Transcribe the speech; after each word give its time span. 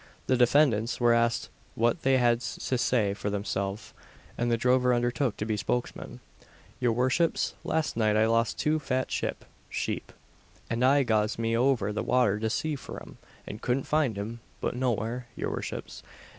The 0.25 0.35
defendants 0.35 0.99
were 0.99 1.13
asked 1.13 1.49
what 1.75 2.01
they 2.01 2.17
had 2.17 2.39
to 2.41 2.77
say 2.79 3.13
for 3.13 3.29
themselves, 3.29 3.93
and 4.35 4.49
the 4.49 4.57
drover 4.57 4.95
undertook 4.95 5.37
to 5.37 5.45
be 5.45 5.55
spokesman: 5.55 6.21
"Your 6.79 6.91
worships, 6.91 7.53
last 7.63 7.95
night 7.95 8.15
I 8.17 8.25
lost 8.25 8.57
two 8.57 8.79
fat 8.79 9.11
ship 9.11 9.45
(sheep), 9.69 10.11
and 10.71 10.83
I 10.83 11.03
goz 11.03 11.37
me 11.37 11.55
over 11.55 11.93
the 11.93 12.01
water 12.01 12.39
to 12.39 12.49
see 12.49 12.75
for 12.75 12.99
'em, 12.99 13.19
and 13.45 13.61
couldn't 13.61 13.83
find 13.83 14.17
'em, 14.17 14.39
not 14.63 14.75
nowhere, 14.75 15.27
your 15.35 15.51
worships. 15.51 16.01